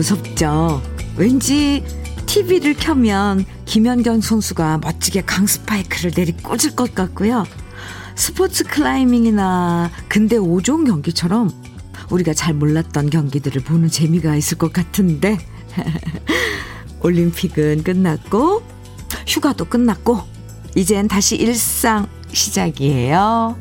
[0.00, 0.82] 무섭죠.
[1.16, 1.84] 왠지
[2.24, 7.44] TV를 켜면 김연경 선수가 멋지게 강스파이크를 내리 꽂을 것 같고요.
[8.14, 11.50] 스포츠 클라이밍이나 근대 5종 경기처럼
[12.10, 15.36] 우리가 잘 몰랐던 경기들을 보는 재미가 있을 것 같은데
[17.02, 18.62] 올림픽은 끝났고
[19.26, 20.20] 휴가도 끝났고
[20.76, 23.56] 이젠 다시 일상 시작이에요.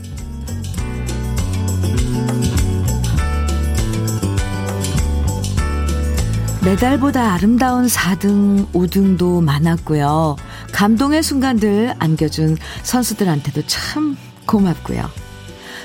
[6.63, 10.35] 메달보다 아름다운 4등, 5등도 많았고요.
[10.73, 15.09] 감동의 순간들 안겨준 선수들한테도 참 고맙고요.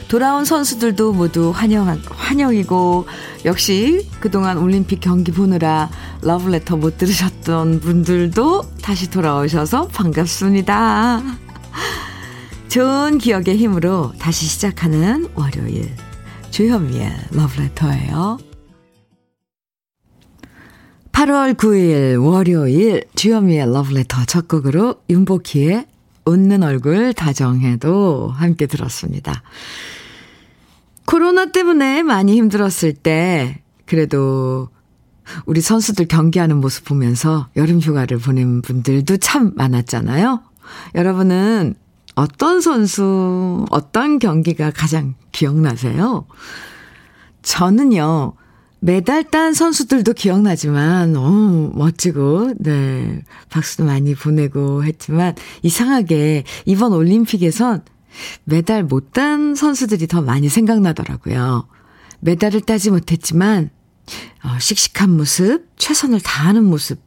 [0.08, 3.06] 돌아온 선수들도 모두 환영, 환영이고,
[3.44, 5.88] 역시 그동안 올림픽 경기 보느라
[6.22, 11.22] 러브레터 못 들으셨던 분들도 다시 돌아오셔서 반갑습니다.
[12.68, 15.94] 좋은 기억의 힘으로 다시 시작하는 월요일.
[16.50, 18.53] 주현미의 러브레터예요.
[21.14, 25.86] 8월 9일 월요일 주현미의 러브레터 첫 곡으로 윤복희의
[26.24, 29.42] 웃는 얼굴 다정해도 함께 들었습니다.
[31.06, 34.68] 코로나 때문에 많이 힘들었을 때 그래도
[35.46, 40.42] 우리 선수들 경기하는 모습 보면서 여름 휴가를 보낸 분들도 참 많았잖아요.
[40.96, 41.76] 여러분은
[42.16, 46.26] 어떤 선수, 어떤 경기가 가장 기억나세요?
[47.42, 48.34] 저는요,
[48.84, 57.82] 메달 딴 선수들도 기억나지만, 어 멋지고, 네, 박수도 많이 보내고 했지만, 이상하게 이번 올림픽에선
[58.44, 61.66] 메달 못 딴 선수들이 더 많이 생각나더라고요.
[62.20, 63.70] 메달을 따지 못했지만,
[64.44, 67.00] 어, 씩씩한 모습, 최선을 다하는 모습,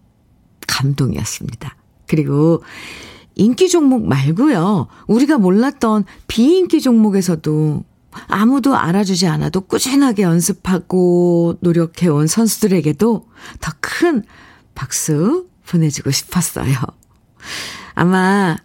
[0.66, 1.76] 감동이었습니다.
[2.08, 2.64] 그리고
[3.36, 4.88] 인기 종목 말고요.
[5.06, 7.84] 우리가 몰랐던 비인기 종목에서도
[8.28, 13.28] 아무도 알아주지 않아도 꾸준하게 연습하고 노력해온 선수들에게도
[13.62, 14.24] 더 큰
[14.76, 16.76] 박수 보내주고 싶었어요.
[17.96, 18.56] 아마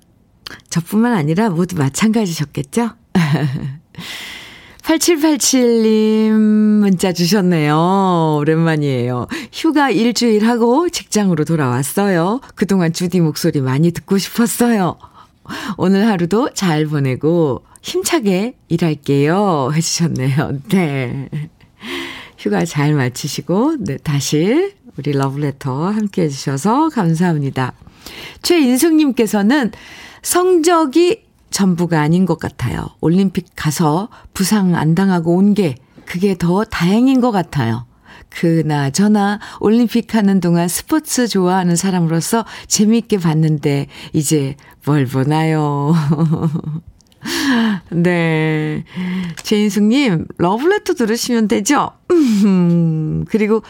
[0.68, 2.90] 저뿐만 아니라 모두 마찬가지셨겠죠?
[4.82, 6.30] 8787님
[6.80, 8.36] 문자 주셨네요.
[8.40, 9.26] 오랜만이에요.
[9.52, 12.40] 휴가 일주일 하고 직장으로 돌아왔어요.
[12.56, 14.98] 그동안 주디 목소리 많이 듣고 싶었어요.
[15.76, 19.72] 오늘 하루도 잘 보내고 힘차게 일할게요.
[19.74, 20.60] 해주셨네요.
[20.70, 21.28] 네.
[22.38, 27.72] 휴가 잘 마치시고, 네, 다시 우리 러브레터 함께 해주셔서 감사합니다.
[28.42, 29.70] 최인숙님께서는
[30.22, 32.86] 성적이 전부가 아닌 것 같아요.
[33.00, 35.74] 올림픽 가서 부상 안 당하고 온 게
[36.06, 37.86] 그게 더 다행인 것 같아요.
[38.28, 45.94] 그나저나 올림픽 하는 동안 스포츠 좋아하는 사람으로서 재미있게 봤는데 이제 뭘 보나요?
[47.90, 48.84] 네.
[49.42, 51.90] 제인숙님, 러브레터 들으시면 되죠?
[52.10, 53.62] 음, 그리고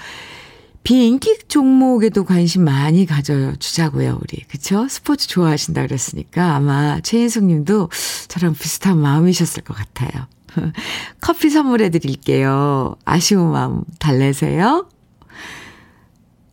[0.85, 4.43] 비인기 종목에도 관심 많이 가져주자고요, 우리.
[4.49, 4.87] 그쵸?
[4.89, 7.91] 스포츠 좋아하신다 그랬으니까 아마 최인숙 님도
[8.29, 10.27] 저랑 비슷한 마음이셨을 것 같아요.
[11.21, 12.97] 커피 선물해 드릴게요.
[13.05, 14.89] 아쉬운 마음 달래세요.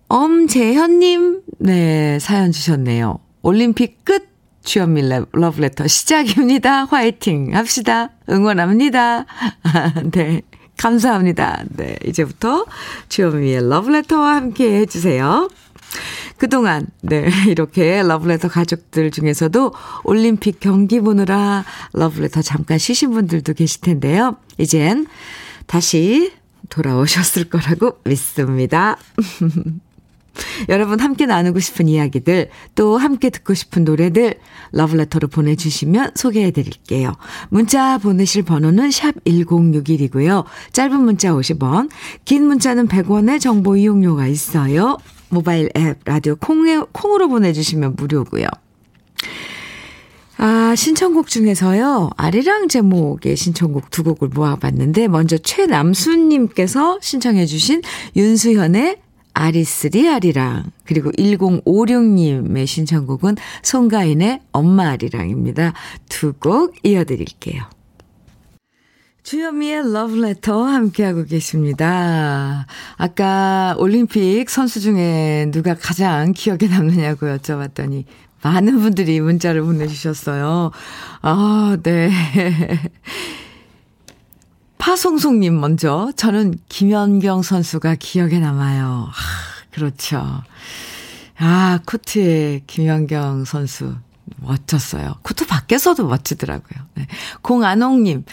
[0.08, 3.20] 엄재현 님, 네, 사연 주셨네요.
[3.42, 4.29] 올림픽 끝
[4.70, 6.86] 주연미 러브레터 시작입니다.
[6.86, 8.12] 화이팅 합시다.
[8.30, 9.26] 응원합니다.
[10.14, 10.44] 네.
[10.78, 11.64] 감사합니다.
[11.70, 11.98] 네.
[12.06, 12.68] 이제부터
[13.10, 15.50] 주현미의 러브레터와 함께 해주세요.
[16.38, 17.32] 그동안, 네.
[17.50, 24.38] 이렇게 러브레터 가족들 중에서도 올림픽 경기 보느라 러브레터 잠깐 쉬신 분들도 계실 텐데요.
[24.60, 25.08] 이젠
[25.66, 26.32] 다시
[26.70, 28.98] 돌아오셨을 거라고 믿습니다.
[30.70, 34.36] 여러분 함께 나누고 싶은 이야기들, 또 함께 듣고 싶은 노래들
[34.72, 37.14] 러브레터로 보내주시면 소개해 드릴게요.
[37.50, 40.46] 문자 보내실 번호는 샵 1061이고요.
[40.74, 41.90] 짧은 문자 50원,
[42.26, 44.98] 긴 문자는 100원의 정보 이용료가 있어요.
[45.30, 48.48] 모바일 앱, 라디오 콩에, 콩으로 보내주시면 무료고요.
[50.42, 57.82] 아, 신청곡 중에서요, 아리랑 제목의 신청곡 두 곡을 모아봤는데, 먼저 최남수님께서 신청해주신
[58.16, 58.98] 윤수현의
[59.40, 65.74] 아리스리 아리랑 그리고 1056님의 신청곡은 송가인의 엄마 아리랑입니다.
[66.10, 67.64] 두 곡 이어드릴게요.
[69.24, 72.66] 주현미의 러브레터 함께하고 계십니다.
[72.98, 78.06] 아까 올림픽 선수 중에 누가 가장 기억에 남느냐고 여쭤봤더니
[78.42, 80.72] 많은 분들이 문자를 보내주셨어요.
[81.22, 82.10] 아, 네.
[84.80, 89.10] 파송송님 먼저 저는 김연경 선수가 기억에 남아요.
[89.10, 89.14] 아,
[89.72, 90.42] 그렇죠.
[91.38, 93.94] 아 코트에 김연경 선수
[94.38, 95.16] 멋졌어요.
[95.22, 96.80] 코트 밖에서도 멋지더라고요.
[96.96, 97.08] 네.
[97.42, 98.24] 공안홍님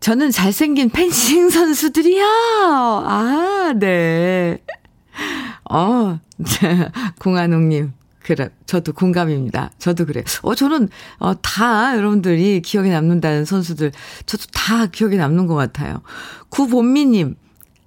[0.00, 2.24] 저는 잘생긴 펜싱 선수들이야.
[2.24, 4.58] 아, 네.
[5.70, 6.20] 어,
[7.20, 7.92] 공한옥님.
[8.24, 9.70] 그래, 저도 공감입니다.
[9.78, 10.24] 저도 그래요.
[10.42, 10.88] 어, 저는,
[11.18, 13.92] 어, 다 여러분들이 기억에 남는다는 선수들,
[14.24, 16.00] 저도 다 기억에 남는 것 같아요.
[16.48, 17.36] 구본미님,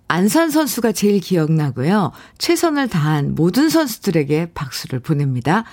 [0.08, 2.12] 안산 선수가 제일 기억나고요.
[2.38, 5.64] 최선을 다한 모든 선수들에게 박수를 보냅니다.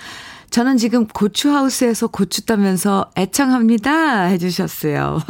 [0.49, 4.23] 저는 지금 고추하우스에서 고추 따면서 애청합니다.
[4.23, 5.21] 해주셨어요.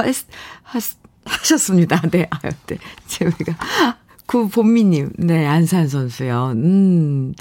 [1.24, 2.00] 하셨습니다.
[2.12, 2.78] 네, 아유, 네.
[3.08, 3.34] 제가.
[4.26, 6.52] 구본미님, 네, 안산 선수요.
[6.54, 7.34] 음,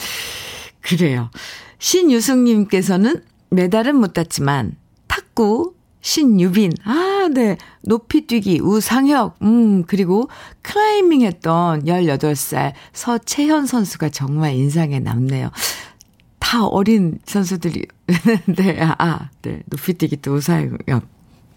[0.82, 1.30] 그래요.
[1.84, 4.78] 신유승님께서는 메달은 못 땄지만
[5.08, 7.58] 탁구 신유빈, 아, 네.
[7.82, 10.30] 높이 뛰기 우상혁, 음, 그리고
[10.62, 15.52] 클라이밍 했던 18살 서채현 선수가 정말 인상에 남네요.
[16.40, 17.86] 다 어린 선수들이,
[18.56, 19.62] 네, 아, 아, 네.
[19.66, 21.06] 높이 뛰기 또 우상혁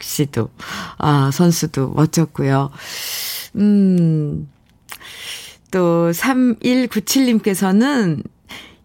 [0.00, 0.50] 씨도,
[0.98, 2.70] 아, 선수도 멋졌고요.
[3.56, 4.48] 음,
[5.70, 8.22] 또 3197님께서는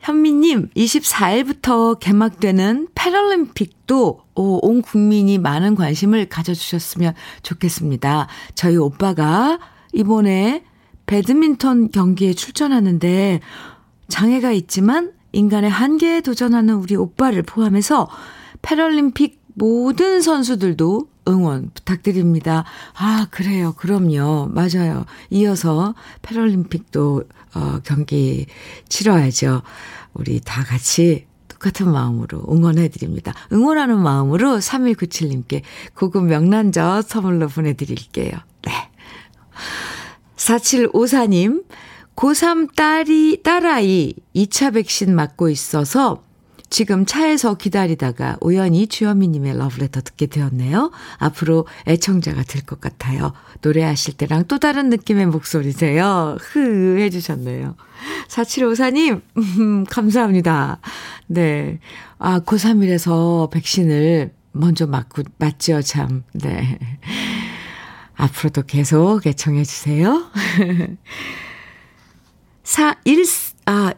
[0.01, 7.13] 현미님, 24일부터 개막되는 패럴림픽도 온 국민이 많은 관심을 가져주셨으면
[7.43, 8.27] 좋겠습니다.
[8.55, 9.59] 저희 오빠가
[9.93, 10.63] 이번에
[11.05, 13.41] 배드민턴 경기에 출전하는데
[14.07, 18.09] 장애가 있지만 인간의 한계에 도전하는 우리 오빠를 포함해서
[18.63, 22.63] 패럴림픽 모든 선수들도 응원 부탁드립니다.
[22.97, 23.73] 아, 그래요.
[23.77, 24.49] 그럼요.
[24.51, 25.05] 맞아요.
[25.29, 25.93] 이어서
[26.23, 28.45] 패럴림픽도 어, 경기
[28.89, 29.61] 치러야죠.
[30.13, 33.33] 우리 다 같이 똑같은 마음으로 응원해 드립니다.
[33.51, 35.61] 응원하는 마음으로 3197님께
[35.93, 38.31] 고급 명란젓 선물로 보내드릴게요.
[38.63, 38.71] 네.
[40.37, 41.63] 4754님,
[42.15, 46.23] 고3 딸이, 딸아이 2차 백신 맞고 있어서
[46.71, 50.91] 지금 차에서 기다리다가 우연히 주현미님의 러브레터 듣게 되었네요.
[51.17, 53.33] 앞으로 애청자가 될 것 같아요.
[53.61, 56.37] 노래하실 때랑 또 다른 느낌의 목소리세요.
[56.39, 57.75] 흐 해주셨네요.
[58.29, 60.79] 4754님, 음, 감사합니다.
[61.27, 61.79] 네.
[62.17, 66.23] 아, 고3이라서 백신을 먼저 맞고, 맞죠, 참.
[66.33, 66.79] 네.
[68.15, 70.23] 앞으로도 계속 애청해주세요.
[72.63, 73.25] 4, 1,
[73.65, 73.93] 아,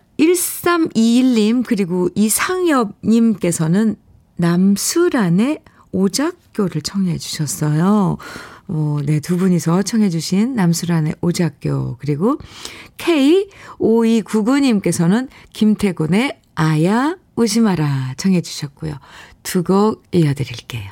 [0.94, 3.96] 1321님, 그리고 이상엽님께서는
[4.38, 5.60] 남수란의
[5.92, 8.18] 오작교를 청해 주셨어요.
[8.68, 12.38] 어, 네, 두 분이서 청해 주신 남수란의 오작교, 그리고
[12.98, 18.96] K5299님께서는 김태곤의 아야 오지 마라 청해 주셨고요.
[19.44, 20.92] 두 곡 이어드릴게요.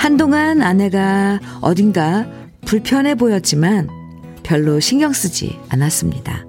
[0.00, 2.26] 한동안 아내가 어딘가
[2.64, 3.90] 불편해 보였지만
[4.42, 6.46] 별로 신경 쓰지 않았습니다.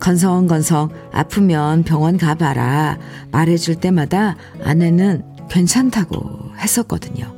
[0.00, 2.98] 건성건성 아프면 병원 가봐라
[3.32, 7.34] 말해줄 때마다 아내는 괜찮다고 했었거든요.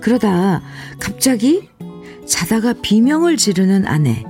[0.00, 0.60] 그러다
[0.98, 1.68] 갑자기
[2.26, 4.24] 자다가 비명을 지르는 아내.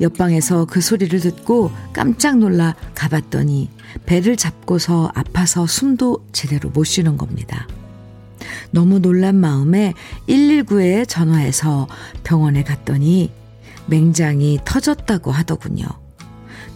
[0.00, 3.68] 옆방에서 그 소리를 듣고 깜짝 놀라 가봤더니
[4.06, 7.66] 배를 잡고서 아파서 숨도 제대로 못 쉬는 겁니다.
[8.70, 9.94] 너무 놀란 마음에
[10.28, 11.86] 119에 전화해서
[12.24, 13.30] 병원에 갔더니
[13.86, 15.86] 맹장이 터졌다고 하더군요.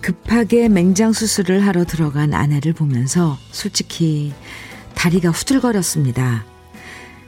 [0.00, 4.32] 급하게 맹장 수술을 하러 들어간 아내를 보면서 솔직히
[4.94, 6.44] 다리가 후들거렸습니다.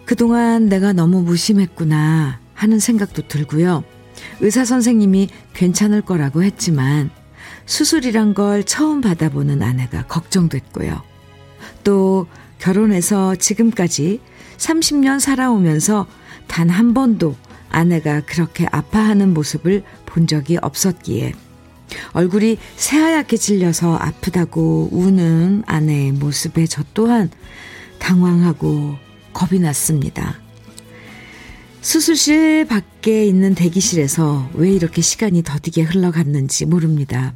[0.05, 3.85] 그동안 내가 너무 무심했구나 하는 생각도 들고요.
[4.41, 7.11] 의사 선생님이 괜찮을 거라고 했지만
[7.67, 11.03] 수술이란 걸 처음 받아보는 아내가 걱정됐고요.
[11.85, 12.27] 또
[12.59, 14.21] 결혼해서 지금까지
[14.59, 16.07] 30년 살아오면서
[16.47, 17.37] 단 한 번도
[17.71, 21.33] 아내가 그렇게 아파하는 모습을 본 적이 없었기에
[22.13, 27.31] 얼굴이 새하얗게 질려서 아프다고 우는 아내의 모습에 저 또한
[27.99, 28.97] 당황하고
[29.33, 30.41] 겁이 났습니다.
[31.81, 37.35] 수술실 밖에 있는 대기실에서 왜 이렇게 시간이 더디게 흘러갔는지 모릅니다.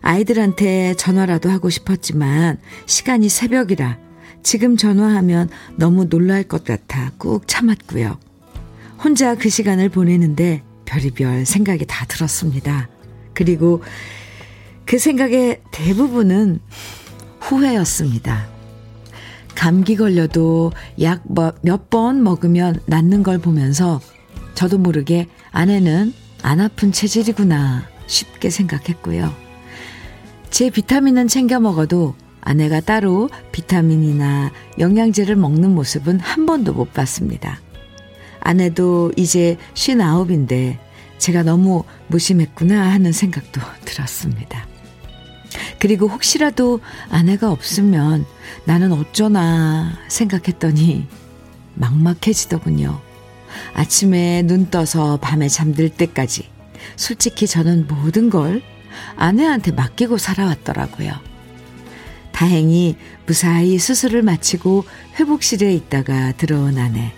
[0.00, 3.98] 아이들한테 전화라도 하고 싶었지만 시간이 새벽이라
[4.44, 8.18] 지금 전화하면 너무 놀랄 것 같아 꾹 참았고요.
[9.02, 12.88] 혼자 그 시간을 보내는데 별이별 생각이 다 들었습니다.
[13.32, 13.82] 그리고
[14.84, 16.60] 그 생각의 대부분은
[17.40, 18.46] 후회였습니다.
[19.54, 24.00] 감기 걸려도 약 몇 번 먹으면 낫는 걸 보면서
[24.54, 29.32] 저도 모르게 아내는 안 아픈 체질이구나 쉽게 생각했고요.
[30.50, 37.60] 제 비타민은 챙겨 먹어도 아내가 따로 비타민이나 영양제를 먹는 모습은 한 번도 못 봤습니다.
[38.40, 40.78] 아내도 이제 59인데
[41.18, 44.66] 제가 너무 무심했구나 하는 생각도 들었습니다.
[45.78, 48.26] 그리고 혹시라도 아내가 없으면
[48.66, 51.06] 나는 어쩌나 생각했더니
[51.74, 53.00] 막막해지더군요.
[53.72, 56.48] 아침에 눈 떠서 밤에 잠들 때까지
[56.96, 58.62] 솔직히 저는 모든 걸
[59.16, 61.33] 아내한테 맡기고 살아왔더라고요.
[62.34, 64.84] 다행히 무사히 수술을 마치고
[65.18, 67.12] 회복실에 있다가 들어온 아내.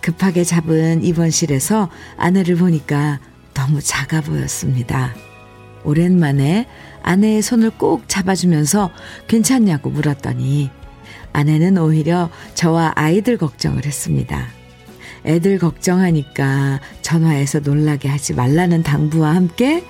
[0.00, 3.20] 급하게 잡은 입원실에서 아내를 보니까
[3.52, 5.14] 너무 작아 보였습니다.
[5.84, 6.66] 오랜만에
[7.02, 8.90] 아내의 손을 꼭 잡아주면서
[9.26, 10.70] 괜찮냐고 물었더니
[11.34, 14.46] 아내는 오히려 저와 아이들 걱정을 했습니다.
[15.26, 19.84] 애들 걱정하니까 전화해서 놀라게 하지 말라는 당부와 함께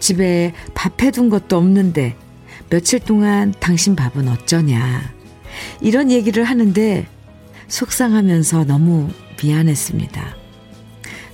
[0.00, 2.16] 집에 밥 해둔 것도 없는데
[2.68, 5.12] 며칠 동안 당신 밥은 어쩌냐.
[5.80, 7.06] 이런 얘기를 하는데
[7.68, 9.08] 속상하면서 너무
[9.42, 10.36] 미안했습니다.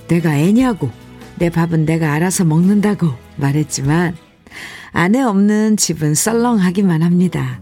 [0.07, 0.89] 내가 애냐고,
[1.37, 4.15] 내 밥은 내가 알아서 먹는다고 말했지만
[4.91, 7.61] 아내 없는 집은 썰렁하기만 합니다.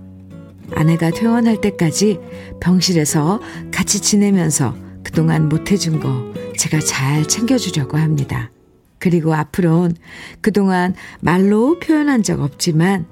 [0.73, 2.19] 아내가 퇴원할 때까지
[2.61, 3.41] 병실에서
[3.71, 8.51] 같이 지내면서 그동안 못해준 거 제가 잘 챙겨주려고 합니다.
[8.97, 9.95] 그리고 앞으론
[10.41, 13.05] 그동안 말로 표현한 적 없지만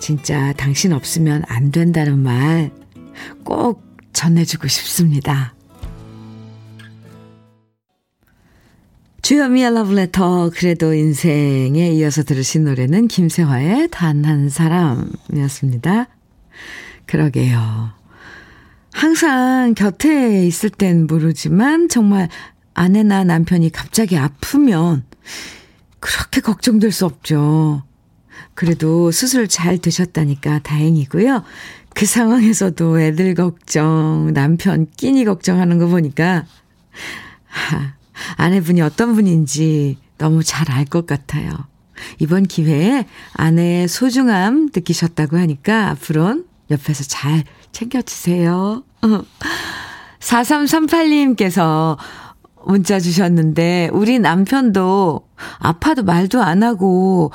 [0.00, 2.70] 진짜 당신 없으면 안 된다는 말
[3.44, 5.54] 꼭 전해주고 싶습니다.
[9.22, 16.08] 주현미의 러브레터 그래도 인생에 이어서 들으신 노래는 김세화의 단 한 사람이었습니다.
[17.06, 17.90] 그러게요.
[18.92, 22.28] 항상 곁에 있을 땐 모르지만 정말
[22.74, 25.04] 아내나 남편이 갑자기 아프면
[26.00, 27.82] 그렇게 걱정될 수 없죠.
[28.54, 31.44] 그래도 수술 잘 되셨다니까 다행이고요.
[31.94, 36.44] 그 상황에서도 애들 걱정, 남편 끼니 걱정하는 거 보니까
[37.72, 37.94] 아,
[38.36, 41.50] 아내분이 어떤 분인지 너무 잘 알 것 같아요.
[42.18, 48.84] 이번 기회에 아내의 소중함 느끼셨다고 하니까 앞으론 옆에서 잘 챙겨주세요.
[50.20, 51.96] 4338님께서
[52.66, 55.26] 문자 주셨는데, 우리 남편도
[55.58, 57.32] 아파도 말도 안 하고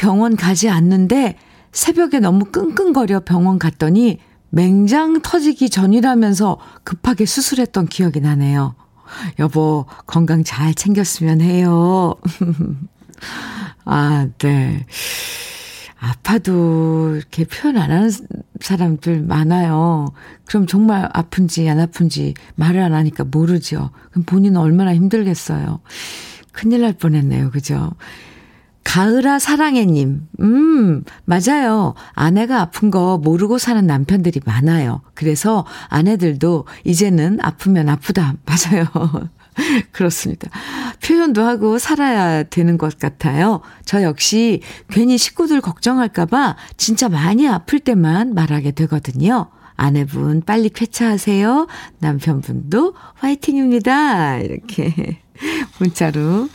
[0.00, 1.36] 병원 가지 않는데
[1.72, 8.74] 새벽에 너무 끙끙거려 병원 갔더니 맹장 터지기 전이라면서 급하게 수술했던 기억이 나네요.
[9.40, 12.14] 여보, 건강 잘 챙겼으면 해요.
[13.84, 14.86] 아, 네.
[15.98, 18.10] 아파도 이렇게 표현 안 하는
[18.60, 20.14] 사람들 많아요.
[20.46, 23.90] 그럼 정말 아픈지 안 아픈지 말을 안 하니까 모르죠.
[24.12, 25.80] 그럼 본인은 얼마나 힘들겠어요.
[26.52, 27.50] 큰일 날 뻔했네요.
[27.50, 27.92] 그죠?
[28.90, 30.22] 가을아 사랑해님.
[30.40, 31.94] 음, 맞아요.
[32.12, 35.02] 아내가 아픈 거 모르고 사는 남편들이 많아요.
[35.14, 38.34] 그래서 아내들도 이제는 아프면 아프다.
[38.44, 38.86] 맞아요.
[39.92, 40.50] 그렇습니다.
[41.04, 43.60] 표현도 하고 살아야 되는 것 같아요.
[43.84, 49.50] 저 역시 괜히 식구들 걱정할까봐 진짜 많이 아플 때만 말하게 되거든요.
[49.76, 51.68] 아내분 빨리 쾌차하세요.
[52.00, 54.38] 남편분도 화이팅입니다.
[54.38, 55.20] 이렇게
[55.78, 56.48] 문자로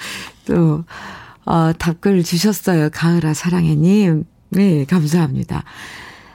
[0.45, 0.83] 또
[1.45, 2.89] 어, 답글 주셨어요.
[2.91, 4.25] 가을아 사랑해님.
[4.49, 5.63] 네, 감사합니다.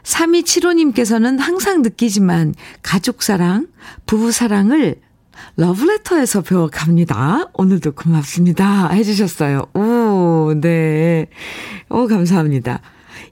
[0.02, 3.68] 3275님께서는 항상 느끼지만 가족 사랑,
[4.06, 4.96] 부부 사랑을
[5.56, 7.50] 러브레터에서 배워갑니다.
[7.54, 8.88] 오늘도 고맙습니다.
[8.90, 9.66] 해주셨어요.
[9.74, 11.26] 오, 네.
[11.88, 12.80] 오, 감사합니다.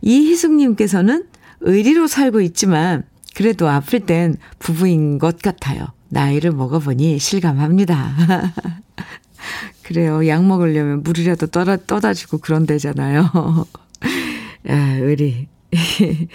[0.03, 1.25] 이희숙님께서는
[1.61, 3.05] 의리로 살고 있지만,
[3.35, 5.87] 그래도 아플 땐 부부인 것 같아요.
[6.09, 8.15] 나이를 먹어보니 실감합니다.
[9.83, 10.27] 그래요.
[10.27, 13.31] 약 먹으려면 물이라도 떠다, 떠다 주고 그런 데잖아요.
[14.69, 15.49] 아, 의리.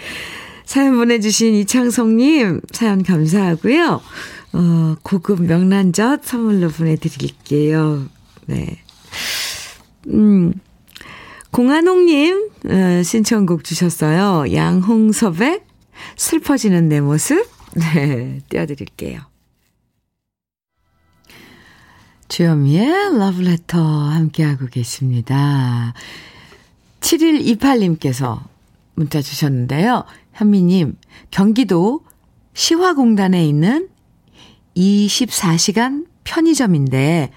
[0.64, 4.00] 사연 보내주신 이창성님, 사연 감사하고요.
[4.54, 8.06] 어, 고급 명란젓 선물로 보내드릴게요.
[8.46, 8.78] 네.
[10.08, 10.54] 음,
[11.50, 14.52] 공한홍님, 어, 신청곡 주셨어요.
[14.52, 15.60] 양홍섭의
[16.16, 17.46] 슬퍼지는 내 모습.
[17.74, 19.33] 네, 띄워드릴게요.
[22.28, 25.94] 주현미의 러브레터 함께하고 계십니다.
[27.00, 28.40] 7128님께서
[28.94, 30.04] 문자 주셨는데요.
[30.32, 30.96] 현미님,
[31.30, 32.00] 경기도
[32.54, 33.88] 시화공단에 있는
[34.76, 37.30] 24시간 편의점인데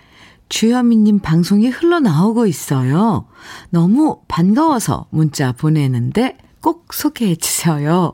[0.49, 3.27] 주현미님 방송이 흘러나오고 있어요.
[3.69, 8.13] 너무 반가워서 문자 보내는데 꼭 소개해 주세요.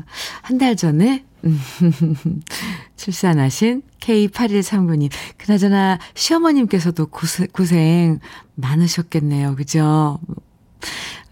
[0.43, 1.25] 한 달 전에
[2.97, 5.11] 출산하신 K8139님.
[5.39, 7.07] 그나저나 시어머님께서도
[7.53, 8.21] 고생
[8.55, 9.57] 많으셨겠네요.
[9.57, 10.21] 그죠?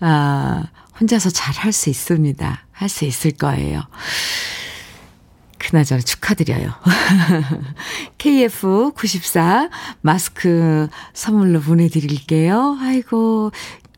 [0.01, 0.65] 아,
[1.01, 2.65] 혼자서 잘 할 수 있습니다.
[2.73, 3.83] 할 수 있을 거예요.
[5.59, 6.73] 그나저나 축하드려요.
[8.19, 12.79] KF94 마스크 선물로 보내드릴게요.
[12.81, 13.51] 아이고,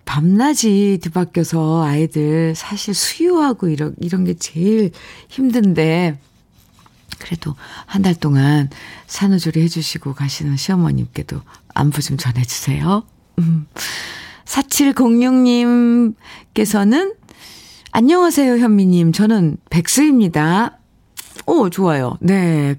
[0.07, 4.91] 밤낮이 뒤바뀌어서 아이들 사실 수유하고 이런, 이런 게 제일
[5.29, 6.19] 힘든데,
[7.19, 7.55] 그래도
[7.85, 8.71] 한 달 동안
[9.07, 11.43] 산후조리 해주시고 가시는 시어머님께도
[11.75, 13.03] 안부 좀 전해주세요.
[13.41, 13.67] 음.
[14.51, 17.15] 4706님께서는
[17.93, 19.13] 안녕하세요, 현미님.
[19.13, 20.79] 저는 백수입니다.
[21.47, 22.19] 오, 좋아요.
[22.21, 22.75] 네.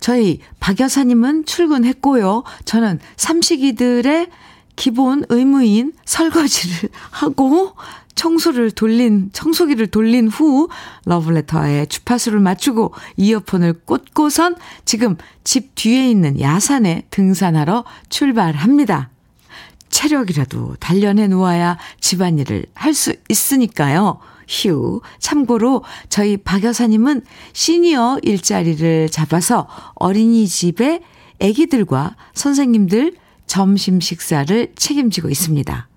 [0.00, 2.44] 저희 박 여사님은 출근했고요.
[2.64, 4.28] 저는 삼식이들의
[4.76, 7.74] 기본 의무인 설거지를 하고
[8.14, 10.68] 청소를 돌린, 청소기를 돌린 후
[11.04, 19.10] 러브레터에 주파수를 맞추고 이어폰을 꽂고선 지금 집 뒤에 있는 야산에 등산하러 출발합니다.
[19.98, 24.18] 체력이라도 단련해 놓아야 집안일을 할 수 있으니까요.
[24.48, 25.00] 휴.
[25.18, 31.00] 참고로 저희 박 여사님은 시니어 일자리를 잡아서 어린이집에
[31.40, 33.14] 아기들과 선생님들
[33.46, 35.88] 점심 식사를 책임지고 있습니다.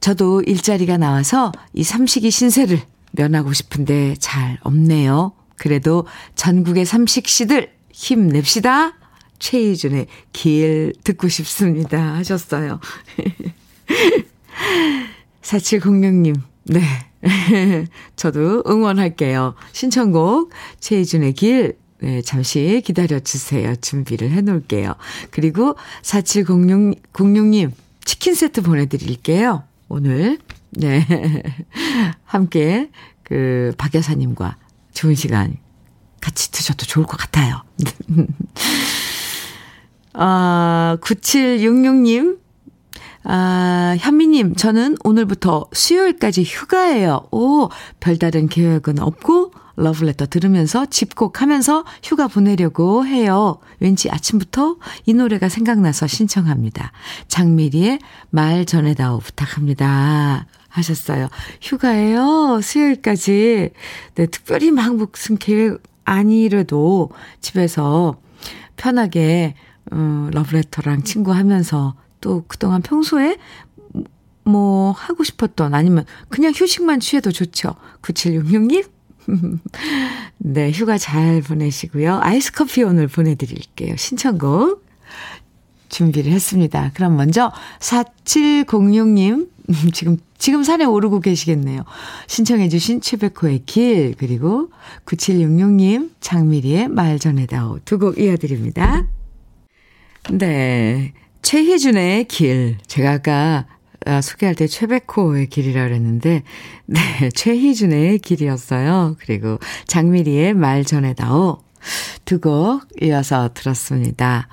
[0.00, 2.80] 저도 일자리가 나와서 이 삼식이 신세를
[3.12, 5.32] 면하고 싶은데 잘 없네요.
[5.56, 8.94] 그래도 전국의 삼식씨들 힘냅시다.
[9.38, 12.14] 최희준의 길 듣고 싶습니다.
[12.16, 12.80] 하셨어요.
[15.42, 16.82] 4706님, 네.
[18.16, 19.54] 저도 응원할게요.
[19.72, 23.76] 신청곡 최희준의 길, 네, 잠시 기다려주세요.
[23.76, 24.94] 준비를 해 놓을게요.
[25.30, 27.72] 그리고 4706, 06님,
[28.04, 29.64] 치킨 세트 보내드릴게요.
[29.88, 30.38] 오늘,
[30.70, 31.06] 네.
[32.24, 32.90] 함께,
[33.24, 34.56] 그, 박 여사님과
[34.92, 35.56] 좋은 시간
[36.20, 37.62] 같이 드셔도 좋을 것 같아요.
[40.20, 42.38] 아, 9766님.
[43.22, 47.28] 아, 현미님, 저는 오늘부터 수요일까지 휴가예요.
[47.30, 47.68] 오,
[48.00, 53.60] 별다른 계획은 없고, 러브레터 들으면서 집콕 하면서 휴가 보내려고 해요.
[53.78, 56.90] 왠지 아침부터 이 노래가 생각나서 신청합니다.
[57.28, 58.00] 장미리의
[58.30, 60.46] 말 전해다오 부탁합니다.
[60.68, 61.28] 하셨어요.
[61.62, 62.60] 휴가예요.
[62.60, 63.70] 수요일까지.
[64.16, 68.16] 네, 특별히 막 무슨 계획 아니래도 집에서
[68.76, 69.54] 편하게
[69.90, 73.36] 어, 러브레터랑 친구하면서 또 그동안 평소에
[74.44, 77.74] 뭐 하고 싶었던 아니면 그냥 휴식만 취해도 좋죠.
[78.02, 78.88] 9766님?
[80.38, 82.18] 네, 휴가 잘 보내시고요.
[82.22, 83.96] 아이스 커피 오늘 보내드릴게요.
[83.96, 84.86] 신청곡
[85.90, 86.90] 준비를 했습니다.
[86.94, 89.48] 그럼 먼저 4706님,
[89.92, 91.82] 지금, 지금 산에 오르고 계시겠네요.
[92.26, 94.70] 신청해주신 최백호의 길, 그리고
[95.06, 99.06] 9766님, 장미리의 말 전해다오 두 곡 이어드립니다.
[100.30, 101.12] 네.
[101.42, 102.78] 최희준의 길.
[102.86, 103.66] 제가 아까
[104.06, 106.42] 아, 소개할 때 최백호의 길이라 그랬는데,
[106.86, 107.00] 네,
[107.34, 109.16] 최희준의 길이었어요.
[109.18, 111.58] 그리고 장미리의 말 전해다오.
[112.24, 114.48] 두 곡 이어서 들었습니다.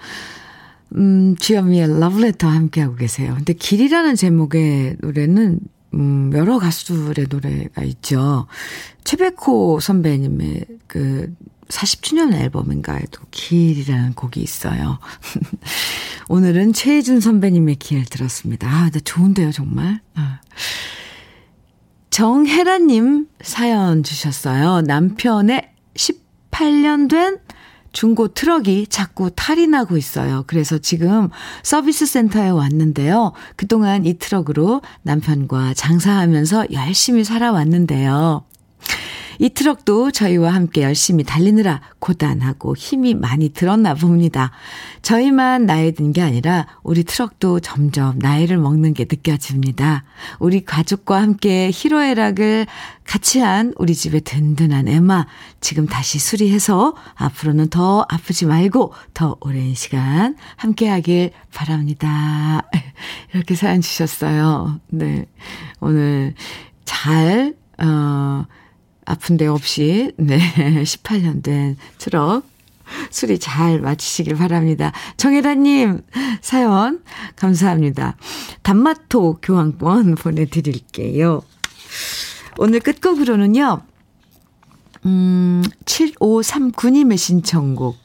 [0.96, 3.34] 음, 주현미의 러브레터 함께하고 계세요.
[3.36, 5.60] 근데 길이라는 제목의 노래는,
[5.96, 8.48] 음, 여러 가수들의 노래가 있죠.
[9.04, 11.34] 최백호 선배님의 그
[11.70, 15.00] 40주년 앨범인가에도 길이라는 곡이 있어요.
[16.30, 18.68] 오늘은 최혜준 선배님의 길 들었습니다.
[18.68, 20.02] 아, 근 좋은데요, 정말.
[20.16, 20.42] 아.
[22.10, 24.82] 정혜라님 사연 주셨어요.
[24.82, 27.40] 남편의 18년 된
[27.92, 30.44] 중고 트럭이 자꾸 탈이 나고 있어요.
[30.48, 31.30] 그래서 지금
[31.64, 33.32] 서비스 센터에 왔는데요.
[33.56, 38.44] 그동안 이 트럭으로 남편과 장사하면서 열심히 살아왔는데요.
[39.40, 44.52] 이 트럭도 저희와 함께 열심히 달리느라 고단하고 힘이 많이 들었나 봅니다.
[45.02, 50.04] 저희만 나이 든 게 아니라 우리 트럭도 점점 나이를 먹는 게 느껴집니다.
[50.40, 52.68] 우리 가족과 함께 희로애락을
[53.04, 55.26] 같이 한 우리 집의 든든한 애마
[55.60, 62.62] 지금 다시 수리해서 앞으로는 더 아프지 말고 더 오랜 시간 함께 하길 바랍니다.
[63.34, 64.80] 이렇게 사연 주셨어요.
[64.88, 65.26] 네.
[65.82, 66.34] 오늘
[66.86, 68.46] 잘, 어,
[69.06, 70.40] 아픈 데 없이, 네,
[70.84, 72.44] 18년 된 트럭
[73.10, 74.92] 수리 잘 마치시길 바랍니다.
[75.18, 76.02] 정혜라님,
[76.42, 77.04] 사연
[77.36, 78.16] 감사합니다.
[78.64, 81.42] 단마토 교환권 보내드릴게요.
[82.58, 83.82] 오늘 끝곡으로는요,
[85.06, 87.98] 음, 7539님의 신청곡,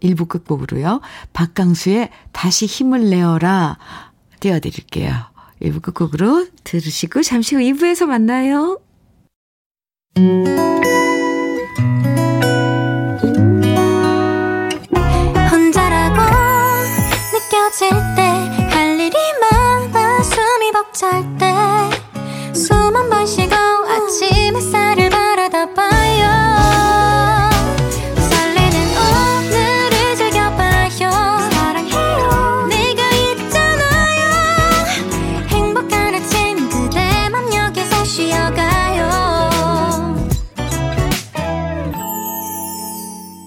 [0.00, 1.00] 일부 끝곡으로요,
[1.32, 3.78] 박강수의 다시 힘을 내어라
[4.40, 5.12] 띄워드릴게요.
[5.60, 8.78] 일부 끝곡으로 들으시고 잠시 후 2부에서 만나요.
[15.50, 16.16] 혼자라고
[17.32, 18.22] 느껴질 때
[18.70, 21.46] 할 일이 많아 숨이 벅찰 때
[22.54, 25.25] 숨 한 번 쉬고 아침 햇살을 봐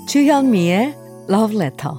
[0.10, 0.96] 주현미의
[1.30, 1.96] Love Letter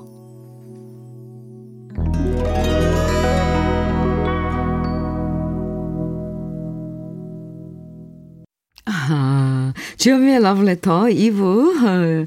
[8.86, 12.26] 아, 주현미의 러브레터 2부.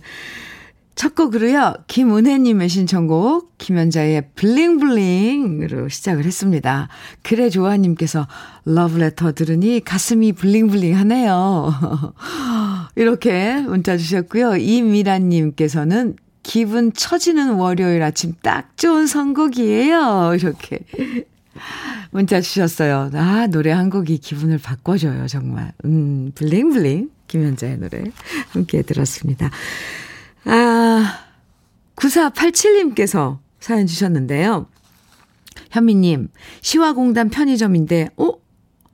[0.96, 6.88] 첫 곡으로요, 김은혜님의 신청곡, 김연자의 블링블링으로 시작을 했습니다.
[7.24, 8.26] 그래, 조아님께서
[8.64, 11.74] 러브레터 들으니 가슴이 블링블링 하네요.
[12.96, 14.58] 이렇게 문자 주셨고요.
[14.58, 20.34] 이미라님께서는 기분 처지는 월요일 아침 딱 좋은 선곡이에요.
[20.36, 20.80] 이렇게
[22.12, 23.10] 문자 주셨어요.
[23.14, 25.72] 아, 노래 한 곡이 기분을 바꿔줘요, 정말.
[25.86, 27.10] 음, 블링블링.
[27.28, 28.04] 김현자의 노래
[28.50, 29.50] 함께 들었습니다.
[30.46, 31.20] 아,
[31.96, 34.68] 9487님께서 사연 주셨는데요.
[35.72, 36.28] 현미님,
[36.62, 38.34] 시화공단 편의점인데, 어?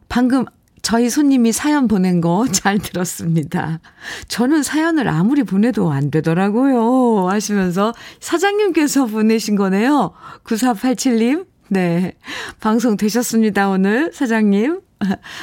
[0.07, 0.45] 방금
[0.89, 3.79] 저희 손님이 사연 보낸 거 잘 들었습니다.
[4.27, 7.29] 저는 사연을 아무리 보내도 안 되더라고요.
[7.29, 10.13] 하시면서 사장님께서 보내신 거네요.
[10.43, 12.13] 9487님, 네.
[12.59, 14.81] 방송 되셨습니다, 오늘, 사장님.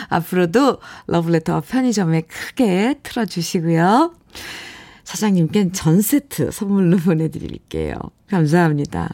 [0.09, 4.15] 앞으로도 러블레터 편의점에 크게 틀어주시고요.
[5.05, 7.95] 사장님께 전 세트 선물로 보내드릴게요.
[8.29, 9.11] 감사합니다.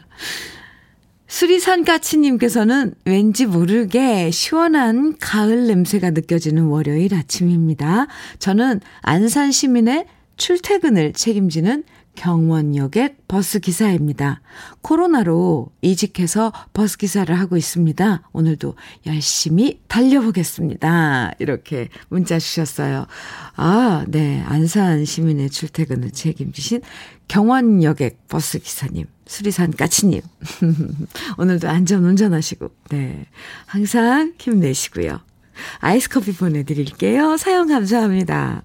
[1.33, 8.05] 수리산 까치님께서는 왠지 모르게 시원한 가을 냄새가 느껴지는 월요일 아침입니다.
[8.37, 10.05] 저는 안산 시민의
[10.37, 14.41] 출퇴근을 책임지는 경원역의 버스 기사입니다.
[14.81, 18.29] 코로나로 이직해서 버스 기사를 하고 있습니다.
[18.31, 18.75] 오늘도
[19.07, 21.33] 열심히 달려보겠습니다.
[21.39, 23.07] 이렇게 문자 주셨어요.
[23.55, 24.43] 아, 네.
[24.45, 26.81] 안산 시민의 출퇴근을 책임지신
[27.27, 30.21] 경원역의 버스 기사님, 수리산 까치님.
[31.37, 33.25] 오늘도 안전 운전하시고, 네.
[33.65, 35.19] 항상 힘내시고요.
[35.79, 37.37] 아이스 커피 보내드릴게요.
[37.37, 38.63] 사연 감사합니다.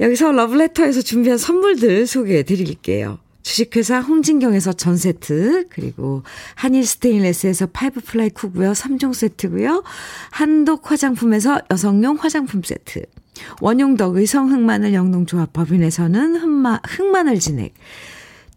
[0.00, 3.18] 여기서 러브레터에서 준비한 선물들 소개해 드릴게요.
[3.42, 6.22] 주식회사 홍진경에서 전 세트, 그리고
[6.54, 9.82] 한일 스테인레스에서 파이브 플라이 쿡웨어 3종 세트고요.
[10.30, 13.04] 한독 화장품에서 여성용 화장품 세트.
[13.60, 17.72] 원용덕 의성 흑마늘 영농조합 법인에서는 흑마, 흑마늘 진액.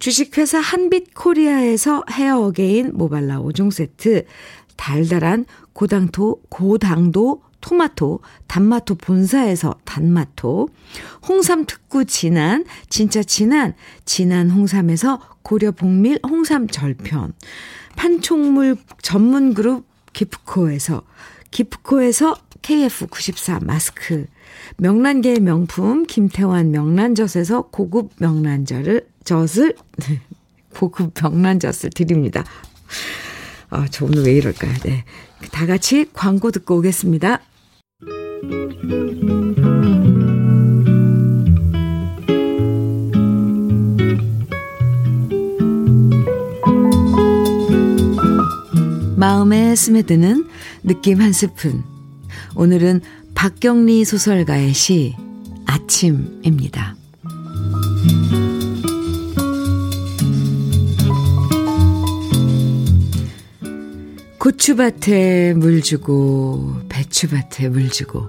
[0.02, 4.26] 주식회사 한빛 코리아에서 헤어 어게인 모발라 5종 세트.
[4.76, 10.70] 달달한 고당토, 고당도 토마토, 단마토 본사에서 단마토,
[11.30, 17.34] 홍삼 특구 진한, 진짜 진한, 진한 홍삼에서 고려 봉밀 홍삼 절편,
[17.96, 21.04] 판촉물 전문 그룹 기프코에서,
[21.52, 24.26] 기프코에서 KF94 마스크,
[24.78, 29.76] 명란계의 명품 김태환 명란젓에서 고급 명란젓을, 젓을,
[30.74, 32.44] 고급 명란젓을 드립니다.
[33.70, 34.74] 아, 저 오늘 왜 이럴까요?
[34.84, 35.06] 네.
[35.52, 37.42] 다 같이 광고 듣고 오겠습니다.
[49.16, 50.48] 마음에 스며드는
[50.84, 51.84] 느낌 한 스푼.
[52.56, 53.02] 오늘은
[53.36, 55.16] 박경리 소설가의 시
[55.66, 56.96] 아침입니다.
[64.42, 68.28] 고추밭에 물 주고 배추밭에 물 주고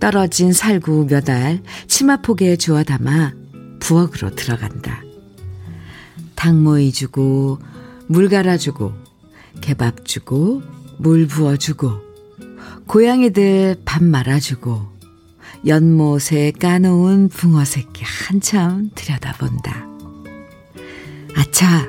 [0.00, 3.32] 떨어진 살구 몇 알 치마폭에 주워 담아
[3.78, 5.04] 부엌으로 들어간다.
[6.34, 7.60] 닭모이 주고
[8.08, 8.92] 물 갈아주고
[9.60, 10.62] 개밥 주고
[10.98, 11.92] 물 부어주고
[12.88, 14.82] 고양이들 밥 말아주고
[15.64, 19.86] 연못에 까놓은 붕어 새끼 한참 들여다본다.
[21.36, 21.88] 아차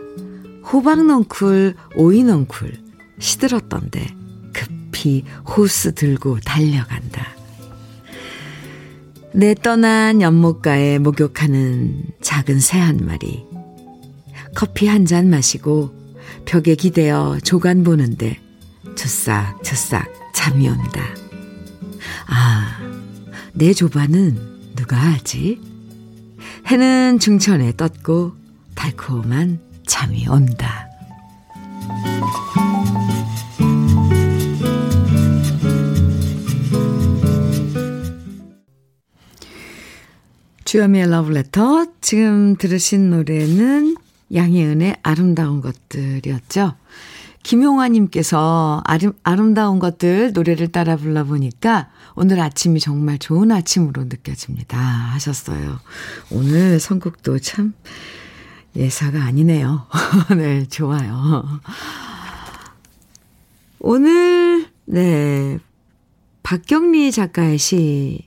[0.72, 2.86] 호박 넝쿨 오이 넝쿨
[3.20, 4.08] 시들었던데
[4.54, 7.36] 급히 호스 들고 달려간다.
[9.34, 13.46] 내 떠난 연못가에 목욕하는 작은 새 한 마리.
[14.56, 15.94] 커피 한 잔 마시고
[16.46, 18.40] 벽에 기대어 조간 보는데
[18.96, 21.02] 저싹저싹 잠이 온다.
[22.28, 22.80] 아,
[23.54, 25.60] 내 조반은 누가 하지?
[26.68, 28.34] 해는 중천에 떴고
[28.76, 30.77] 달콤한 잠이 온다.
[40.68, 41.86] 주여미의 러브레터.
[42.02, 43.96] 지금 들으신 노래는
[44.34, 46.76] 양희은의 아름다운 것들이었죠.
[47.42, 54.78] 김용화님께서 아름, 아름다운 것들 노래를 따라 불러보니까 오늘 아침이 정말 좋은 아침으로 느껴집니다.
[54.78, 55.80] 하셨어요.
[56.32, 57.74] 오늘 선곡도 참
[58.76, 59.88] 예사가 아니네요.
[60.36, 61.46] 네, 좋아요.
[63.80, 65.60] 오늘, 네,
[66.44, 68.27] 박경리 작가의 시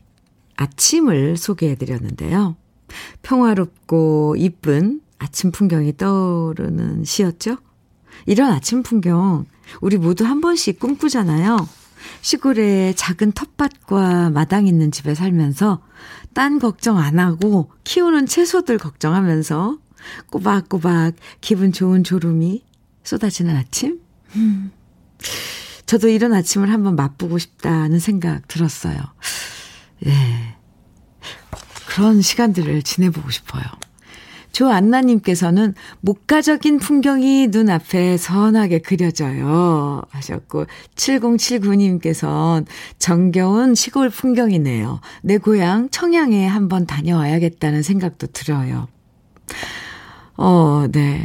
[0.60, 2.56] 아침을 소개해 드렸는데요.
[3.22, 7.56] 평화롭고 이쁜 아침 풍경이 떠오르는 시였죠?
[8.26, 9.46] 이런 아침 풍경,
[9.80, 11.66] 우리 모두 한 번씩 꿈꾸잖아요.
[12.20, 15.82] 시골에 작은 텃밭과 마당 있는 집에 살면서
[16.34, 19.78] 딴 걱정 안 하고 키우는 채소들 걱정하면서
[20.30, 22.64] 꼬박꼬박 기분 좋은 졸음이
[23.02, 24.00] 쏟아지는 아침?
[24.36, 24.72] 음.
[25.86, 28.98] 저도 이런 아침을 한번 맛보고 싶다는 생각 들었어요.
[30.06, 30.12] 예.
[31.88, 33.64] 그런 시간들을 지내보고 싶어요.
[34.52, 40.02] 조안나님께서는 목가적인 풍경이 눈앞에 선하게 그려져요.
[40.10, 42.66] 하셨고, 7079님께서는
[42.98, 45.00] 정겨운 시골 풍경이네요.
[45.22, 48.88] 내 고향 청양에 한번 다녀와야겠다는 생각도 들어요.
[50.36, 51.24] 어, 네.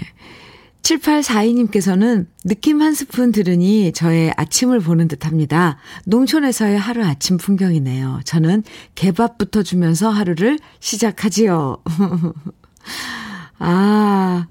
[0.85, 5.77] 7842님께서는 느낌 한 스푼 들으니 저의 아침을 보는 듯 합니다.
[6.05, 8.21] 농촌에서의 하루 아침 풍경이네요.
[8.23, 11.77] 저는 개밥부터 주면서 하루를 시작하지요.
[13.57, 14.47] 아,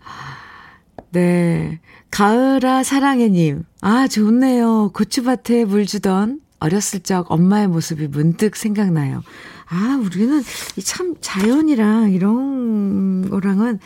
[1.12, 1.80] 네.
[2.10, 3.62] 가을아 사랑해님.
[3.80, 4.90] 아, 좋네요.
[4.92, 9.22] 고추밭에 물 주던 어렸을 적 엄마의 모습이 문득 생각나요.
[9.66, 10.42] 아, 우리는
[10.82, 13.78] 참 자연이랑 이런 거랑은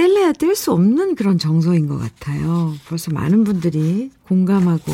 [0.00, 2.72] 뗄래야 뗄 수 없는 그런 정서인 것 같아요.
[2.88, 4.90] 벌써 많은 분들이 공감하고,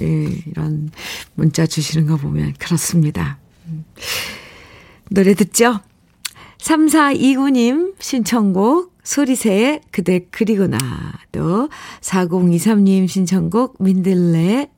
[0.00, 0.90] 예, 이런
[1.34, 3.38] 문자 주시는 거 보면 그렇습니다.
[3.66, 3.84] 음.
[5.10, 5.80] 노래 듣죠?
[6.56, 11.68] 3429님 신청곡 소리새의 그대 그리고 나도
[12.00, 14.70] 4023님 신청곡 민들레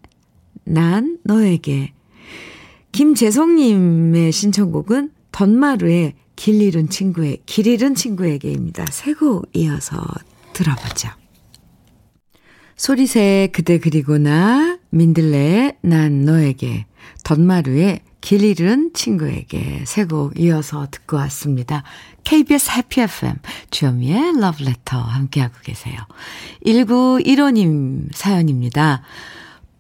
[0.65, 1.93] 난 너에게
[2.91, 8.87] 김재성님의 신청곡은 던마루의 길 잃은 친구의, 길 잃은 친구에게입니다.
[8.91, 10.03] 세곡 이어서
[10.53, 11.09] 들어보죠.
[12.77, 16.87] 소리새 그대 그리고 나, 민들레 난 너에게,
[17.25, 21.83] 덧마루의 길 잃은 친구에게 세 곡 이어서 듣고 왔습니다.
[22.25, 23.37] KBS 해피 FM
[23.71, 25.97] 주현미의 러브레터 함께하고 계세요.
[26.65, 29.03] 1915님 사연입니다.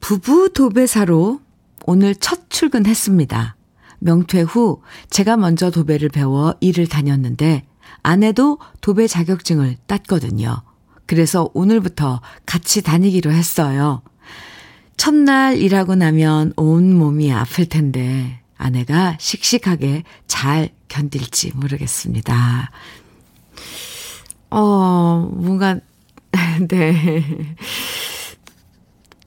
[0.00, 1.40] 부부 도배사로
[1.86, 3.56] 오늘 첫 출근했습니다.
[4.04, 7.64] 명퇴 후 제가 먼저 도배를 배워 일을 다녔는데
[8.02, 10.62] 아내도 도배 자격증을 땄거든요.
[11.06, 14.02] 그래서 오늘부터 같이 다니기로 했어요.
[14.98, 22.70] 첫날 일하고 나면 온 몸이 아플 텐데 아내가 씩씩하게 잘 견딜지 모르겠습니다.
[24.50, 25.80] 어, 뭔가,
[26.68, 27.56] 네.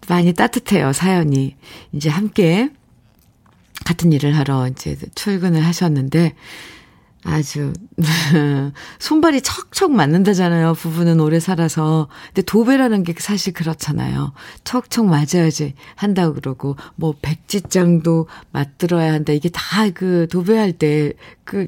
[0.08, 1.56] 많이 따뜻해요, 사연이.
[1.92, 2.70] 이제 함께
[3.88, 6.36] 같은 일을 하러 이제 출근을 하셨는데,
[7.24, 7.72] 아주,
[9.00, 10.74] 손발이 척척 맞는다잖아요.
[10.74, 12.10] 부부는 오래 살아서.
[12.28, 14.34] 근데 도배라는 게 사실 그렇잖아요.
[14.66, 19.32] 척척 맞아야지 한다고 그러고, 뭐, 백지장도 맞들어야 한다.
[19.34, 21.14] 이게 다 그 도배할 때
[21.46, 21.68] 그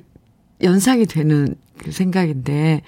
[0.62, 2.82] 연상이 되는 그 생각인데,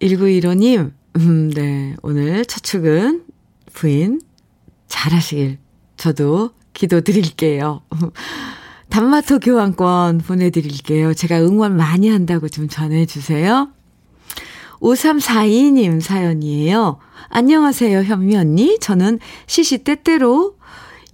[0.00, 1.96] 1915님, 음, 네.
[2.02, 3.24] 오늘 첫 출근
[3.72, 4.20] 부인
[4.86, 5.58] 잘 하시길
[5.96, 7.82] 저도 기도 드릴게요.
[8.90, 11.14] 단마토 교환권 보내드릴게요.
[11.14, 13.70] 제가 응원 많이 한다고 좀 전해주세요.
[14.80, 16.98] 5342님 사연이에요.
[17.28, 18.78] 안녕하세요, 현미 언니.
[18.80, 20.56] 저는 시시때때로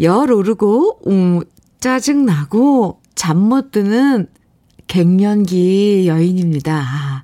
[0.01, 1.41] 열 오르고, 음,
[1.81, 4.27] 짜증나고 잠 못 드는
[4.89, 6.75] 갱년기 여인입니다.
[6.75, 7.23] 아,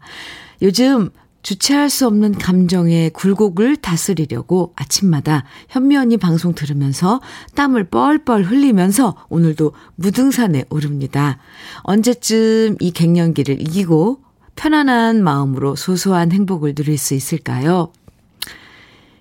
[0.62, 1.10] 요즘
[1.44, 7.20] 주체할 수 없는 감정의 굴곡을 다스리려고 아침마다 현미 언니 방송 들으면서
[7.54, 11.38] 땀을 뻘뻘 흘리면서 오늘도 무등산에 오릅니다.
[11.82, 14.20] 언제쯤 이 갱년기를 이기고
[14.56, 17.92] 편안한 마음으로 소소한 행복을 누릴 수 있을까요?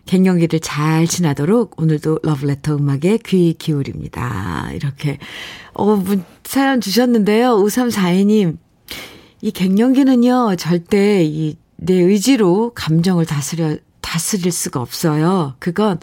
[0.05, 4.71] 갱년기를 잘 지나도록 오늘도 러브레터 음악에 귀 기울입니다.
[4.73, 5.17] 이렇게,
[5.73, 6.01] 어,
[6.45, 7.55] 사연 주셨는데요.
[7.57, 8.57] 5342님.
[9.41, 15.55] 이 갱년기는요, 절대 이 내 의지로 감정을 다스려, 다스릴 수가 없어요.
[15.59, 15.99] 그건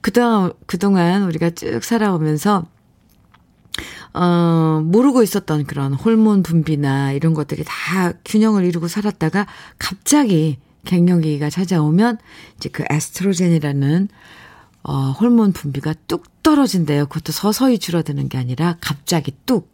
[0.00, 2.66] 그동안, 그동안 우리가 쭉 살아오면서
[4.12, 9.46] 어, 모르고 있었던 그런 호르몬 분비나 이런 것들이 다 균형을 이루고 살았다가
[9.78, 12.18] 갑자기 갱년기가 찾아오면
[12.56, 14.08] 이제 그 에스트로겐이라는
[14.82, 17.06] 어, 호르몬 분비가 뚝 떨어진대요.
[17.06, 19.69] 그것도 서서히 줄어드는 게 아니라 갑자기 뚝.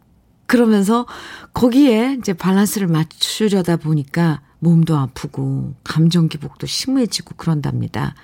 [0.47, 1.05] 그러면서
[1.53, 8.15] 거기에 이제 밸런스를 맞추려다 보니까 몸도 아프고 감정 기복도 심해지고 그런답니다.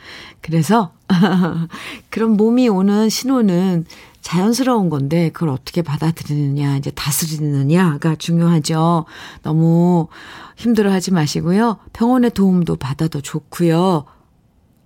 [0.42, 0.94] 그래서
[2.10, 3.86] 그런 몸이 오는 신호는
[4.22, 9.06] 자연스러운 건데 그걸 어떻게 받아들이느냐, 이제 다스리느냐가 중요하죠.
[9.44, 10.08] 너무
[10.56, 11.78] 힘들어 하지 마시고요.
[11.92, 14.06] 병원의 도움도 받아도 좋고요.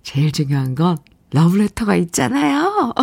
[0.02, 0.98] 제일 중요한 건
[1.30, 2.94] 러브레터가 있잖아요.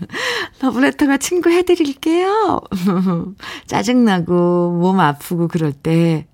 [0.60, 2.60] 러브레터가 친구 해드릴게요.
[3.66, 6.26] 짜증나고 몸 아프고 그럴 때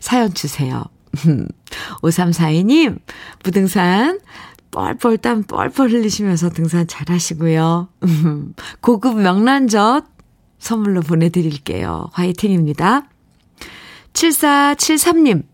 [0.00, 0.84] 사연 주세요.
[2.02, 2.98] 5342님,
[3.42, 4.20] 부등산
[4.70, 7.88] 뻘뻘 땀 뻘뻘 흘리시면서 등산 잘 하시고요.
[8.80, 10.04] 고급 명란젓
[10.58, 12.08] 선물로 보내드릴게요.
[12.12, 13.04] 화이팅입니다.
[14.14, 15.44] 7473님,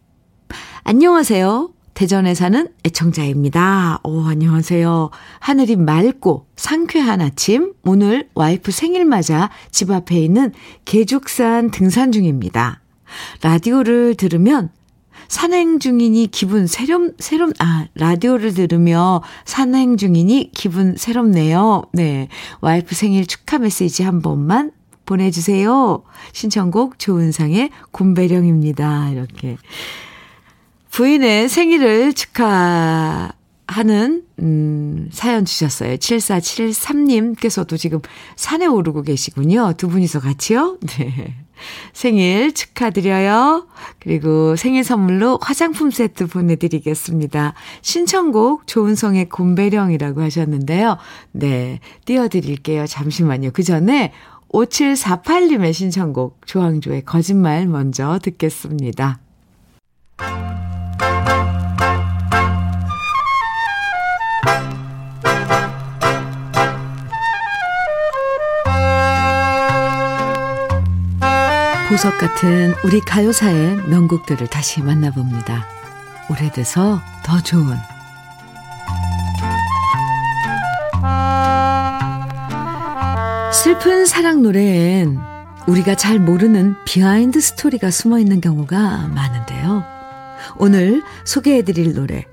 [0.85, 1.71] 안녕하세요.
[2.01, 4.01] 대전에 사는 애청자입니다.
[4.05, 5.11] 오, 안녕하세요.
[5.39, 7.75] 하늘이 맑고 상쾌한 아침.
[7.85, 10.51] 오늘 와이프 생일 맞아 집 앞에 있는
[10.87, 12.81] 개죽산 등산 중입니다.
[13.43, 14.71] 라디오를 들으면
[15.29, 21.83] 산행 중이니 기분 새롬, 새롬, 아, 라디오를 들으며 산행 중이니 기분 새롭네요.
[21.93, 22.29] 네.
[22.63, 24.73] 와이프 생일 축하 메시지 한 번만
[25.05, 26.03] 보내주세요.
[26.33, 29.11] 신청곡 조은상의 곰배령입니다.
[29.11, 29.59] 이렇게.
[30.91, 33.33] 부인의 생일을 축하
[33.67, 35.97] 하는, 음, 사연 주셨어요.
[35.97, 38.01] 7473님께서도 지금
[38.35, 39.75] 산에 오르고 계시군요.
[39.77, 40.79] 두 분이서 같이요?
[40.99, 41.37] 네.
[41.93, 43.69] 생일 축하드려요.
[44.01, 47.55] 그리고 생일 선물로 화장품 세트 보내드리겠습니다.
[47.83, 50.97] 신청곡 조은성의 곰배령이라고 하셨는데요.
[51.33, 52.87] 네, 띄워드릴게요.
[52.87, 53.51] 잠시만요.
[53.53, 54.13] 그 전에
[54.53, 59.21] 5748님의 신청곡 조항조의 거짓말 먼저 듣겠습니다.
[71.91, 75.67] 보석 같은 우리 가요사의 명곡들을 다시 만나봅니다.
[76.31, 77.77] 오래돼서 더 좋은
[83.53, 85.19] 슬픈 사랑 노래엔
[85.67, 89.83] 우리가 잘 모르는 비하인드 스토리가 숨어 있는 경우가 많은데요.
[90.59, 92.25] 오늘 소개해드릴 노래,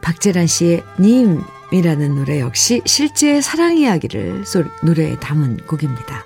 [0.00, 4.44] 박재란 씨의 님이라는 노래 역시 실제 사랑 이야기를
[4.82, 6.24] 노래에 담은 곡입니다.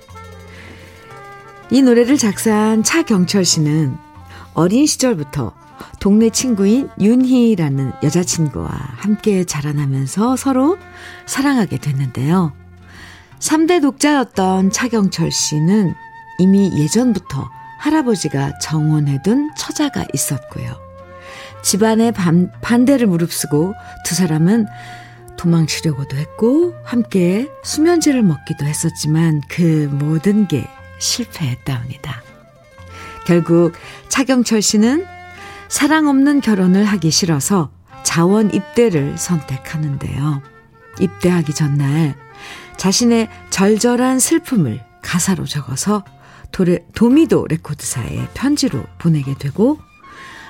[1.69, 3.97] 이 노래를 작사한 차경철 씨는
[4.53, 5.53] 어린 시절부터
[5.99, 10.77] 동네 친구인 윤희라는 여자친구와 함께 자라나면서 서로
[11.25, 12.53] 사랑하게 됐는데요.
[13.39, 15.93] 3대 독자였던 차경철 씨는
[16.39, 17.49] 이미 예전부터
[17.79, 20.73] 할아버지가 정원해둔 처자가 있었고요.
[21.63, 23.73] 집안의 반, 반대를 무릅쓰고
[24.05, 24.67] 두 사람은
[25.37, 30.67] 도망치려고도 했고 함께 수면제를 먹기도 했었지만 그 모든 게
[30.99, 32.23] 실패했다옵니다.
[33.25, 33.73] 결국
[34.09, 35.05] 차경철 씨는
[35.67, 37.71] 사랑 없는 결혼을 하기 싫어서
[38.03, 40.41] 자원 입대를 선택하는데요.
[40.99, 42.15] 입대하기 전날
[42.77, 46.03] 자신의 절절한 슬픔을 가사로 적어서
[46.51, 49.79] 도레, 도미도 레코드사에 편지로 보내게 되고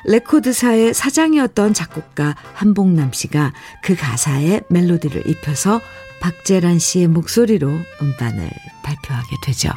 [0.06, 5.82] 레코드사의 사장이었던 작곡가 한복남 씨가 그 가사에 멜로디를 입혀서
[6.20, 7.70] 박재란 씨의 목소리로
[8.02, 8.50] 음반을
[8.84, 9.72] 발표하게 되죠.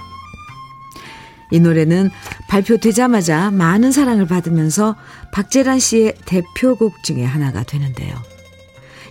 [1.51, 2.11] 이 노래는
[2.49, 4.97] 발표되자마자 많은 사랑을 받으면서
[5.33, 8.15] 박재란 씨의 대표곡 중에 하나가 되는데요.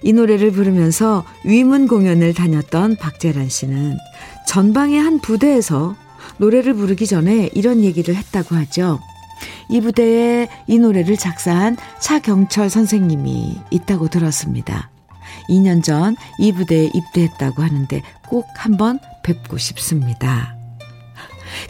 [0.02, 3.98] 이 노래를 부르면서 위문 공연을 다녔던 박재란 씨는
[4.48, 5.96] 전방의 한 부대에서
[6.38, 9.00] 노래를 부르기 전에 이런 얘기를 했다고 하죠.
[9.70, 14.90] 이 부대에 이 노래를 작사한 차경철 선생님이 있다고 들었습니다.
[15.50, 20.59] 2년 전 이 부대에 입대했다고 하는데 꼭 한번 뵙고 싶습니다.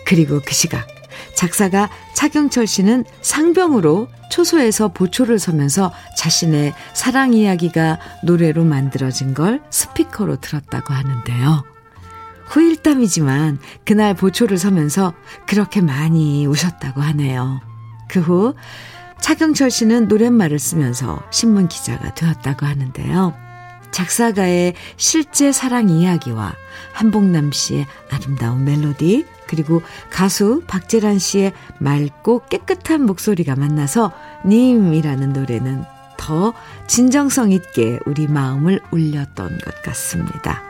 [0.05, 0.87] 그리고 그 시각
[1.35, 10.93] 작사가 차경철 씨는 상병으로 초소에서 보초를 서면서 자신의 사랑 이야기가 노래로 만들어진 걸 스피커로 들었다고
[10.93, 11.63] 하는데요.
[12.47, 15.13] 후일담이지만 그날 보초를 서면서
[15.45, 17.61] 그렇게 많이 우셨다고 하네요.
[18.07, 18.55] 그 후
[19.21, 23.33] 차경철 씨는 노랫말을 쓰면서 신문 기자가 되었다고 하는데요.
[23.91, 26.55] 작사가의 실제 사랑 이야기와
[26.93, 29.81] 한복남 씨의 아름다운 멜로디, 그리고
[30.11, 34.11] 가수 박재란 씨의 맑고 깨끗한 목소리가 만나서
[34.45, 35.83] 님이라는 노래는
[36.17, 36.53] 더
[36.85, 40.61] 진정성 있게 우리 마음을 울렸던 것 같습니다.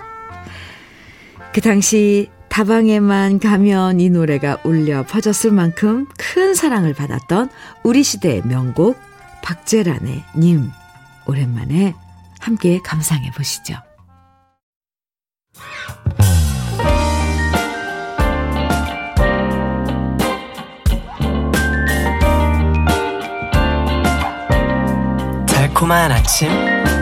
[1.53, 7.49] 그 당시 다방에만 가면 이 노래가 울려 퍼졌을 만큼 큰 사랑을 받았던
[7.83, 8.97] 우리 시대의 명곡
[9.43, 10.71] 박재란의 님
[11.27, 11.95] 오랜만에
[12.39, 13.75] 함께 감상해 보시죠.
[25.79, 26.49] 달콤한 아침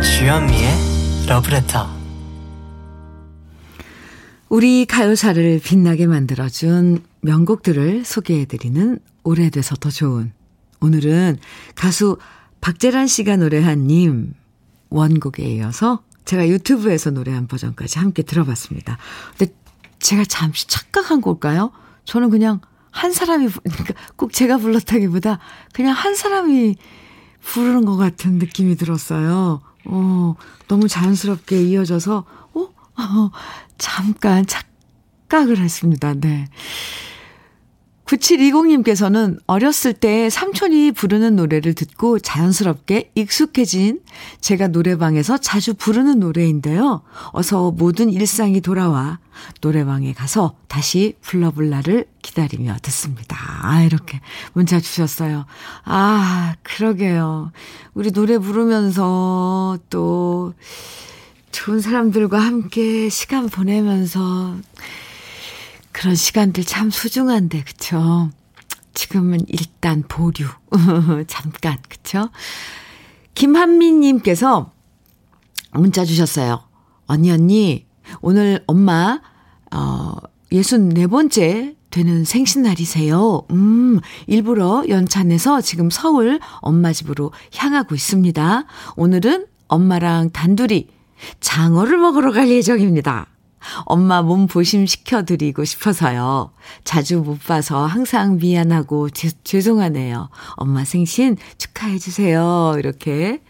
[0.03, 1.89] 주현미의 러브레터
[4.49, 10.31] 우리 가요사를 빛나게 만들어준 명곡들을 소개해드리는 오래돼서 더 좋은
[10.79, 11.39] 오늘은
[11.73, 12.19] 가수
[12.61, 14.35] 박재란 씨가 노래한 님
[14.89, 18.99] 원곡에 이어서 제가 유튜브에서 노래한 버전까지 함께 들어봤습니다.
[19.35, 19.55] 근데
[19.97, 21.71] 제가 잠시 착각한 걸까요?
[22.05, 22.61] 저는 그냥
[22.91, 25.39] 한 사람이, 그러니까 꼭 제가 불렀다기보다
[25.73, 26.75] 그냥 한 사람이
[27.47, 29.61] 부르는 것 같은 느낌이 들었어요.
[29.85, 30.35] 어,
[30.67, 32.59] 너무 자연스럽게 이어져서, 어?
[32.59, 33.31] 어
[33.77, 36.13] 잠깐 착각을 했습니다.
[36.15, 36.47] 네.
[38.07, 43.99] 9720님께서는 어렸을 때 삼촌이 부르는 노래를 듣고 자연스럽게 익숙해진
[44.39, 47.01] 제가 노래방에서 자주 부르는 노래인데요.
[47.31, 49.19] 어서 모든 일상이 돌아와
[49.61, 53.37] 노래방에 가서 다시 불러볼 날을 기다리며 듣습니다.
[53.61, 54.21] 아, 이렇게
[54.53, 55.45] 문자 주셨어요.
[55.83, 57.51] 아, 그러게요.
[57.93, 60.53] 우리 노래 부르면서 또
[61.51, 64.55] 좋은 사람들과 함께 시간 보내면서
[65.97, 68.29] 그런 시간들 참 소중한데, 그쵸?
[68.93, 70.45] 지금은 일단 보류.
[71.25, 72.29] 잠깐, 그쵸?
[73.33, 74.73] 김한민님께서
[75.71, 76.61] 문자 주셨어요.
[77.07, 77.87] 언니, 언니,
[78.21, 79.21] 오늘 엄마,
[79.71, 80.13] 어,
[80.51, 83.47] 64번째 되는 생신날이세요.
[83.49, 88.65] 음, 일부러 연찬해서 지금 서울 엄마 집으로 향하고 있습니다.
[88.97, 90.89] 오늘은 엄마랑 단둘이
[91.39, 93.29] 장어를 먹으러 갈 예정입니다.
[93.85, 96.51] 엄마 몸 보심시켜드리고 싶어서요.
[96.83, 100.29] 자주 못 봐서 항상 미안하고 제, 죄송하네요.
[100.55, 102.75] 엄마 생신 축하해주세요.
[102.77, 103.41] 이렇게.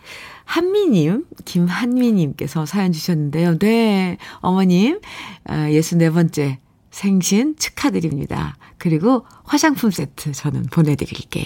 [0.45, 3.59] 한미님, 김한미님께서 사연 주셨는데요.
[3.59, 5.01] 네, 어머님,
[5.45, 6.57] 64번째 아,
[6.89, 8.55] 생신 축하드립니다.
[8.77, 11.45] 그리고 화장품 세트 저는 보내드릴게요.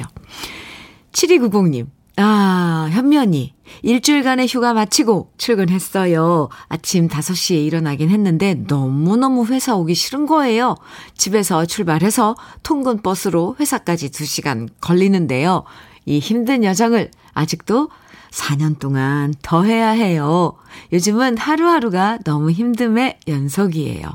[1.13, 1.87] 7290님,
[2.17, 3.53] 아, 현면이
[3.83, 6.49] 일주일간의 휴가 마치고 출근했어요.
[6.67, 10.75] 아침 5시에 일어나긴 했는데 너무너무 회사 오기 싫은 거예요.
[11.15, 15.63] 집에서 출발해서 통근 버스로 회사까지 2시간 걸리는데요.
[16.05, 17.89] 이 힘든 여정을 아직도
[18.31, 20.53] 4년 동안 더 해야 해요.
[20.93, 24.07] 요즘은 하루하루가 너무 힘듦의 연속이에요.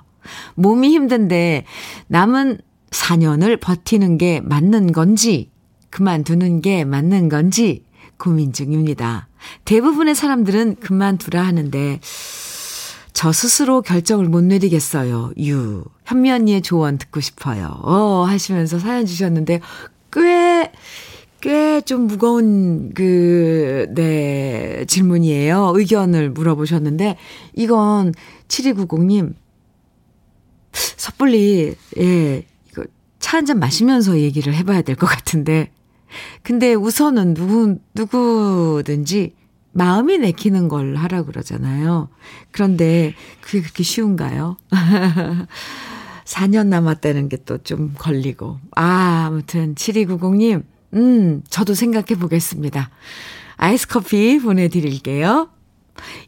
[0.54, 1.64] 몸이 힘든데
[2.08, 2.58] 남은
[2.90, 5.50] 4년을 버티는 게 맞는 건지,
[5.90, 7.84] 그만두는 게 맞는 건지
[8.18, 9.28] 고민 중입니다.
[9.64, 12.00] 대부분의 사람들은 그만두라 하는데
[13.12, 15.32] 저 스스로 결정을 못 내리겠어요.
[15.40, 15.84] 유.
[16.04, 17.78] 현미 언니의 조언 듣고 싶어요.
[17.82, 19.60] 어, 하시면서 사연 주셨는데
[20.12, 20.70] 꽤
[21.40, 25.72] 꽤 좀 무거운 그, 네, 질문이에요.
[25.76, 27.18] 의견을 물어보셨는데,
[27.54, 28.14] 이건
[28.48, 29.34] 7290님,
[30.72, 32.84] 섣불리, 예, 이거
[33.20, 35.70] 차 한 잔 마시면서 얘기를 해 봐야 될 것 같은데,
[36.42, 39.34] 근데 우선은 누구, 누구든지
[39.72, 42.08] 마음이 내키는 걸 하라 그러잖아요.
[42.50, 44.56] 그런데 그게 그렇게 쉬운가요?
[46.24, 48.58] 4년 남았다는 게 또 좀 걸리고.
[48.74, 50.62] 아, 아무튼 7290님,
[50.94, 52.90] 음, 저도 생각해 보겠습니다.
[53.56, 55.50] 아이스 커피 보내드릴게요.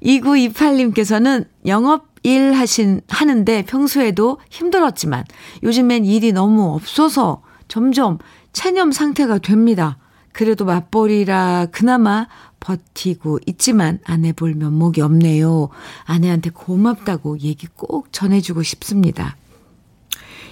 [0.02, 5.24] 2928님께서는 영업 일 하신, 하는데 평소에도 힘들었지만
[5.62, 8.18] 요즘엔 일이 너무 없어서 점점
[8.58, 9.98] 체념 상태가 됩니다.
[10.32, 12.26] 그래도 맞벌이라 그나마
[12.58, 15.68] 버티고 있지만 아내 볼 면목이 없네요.
[16.02, 19.36] 아내한테 고맙다고 얘기 꼭 전해주고 싶습니다.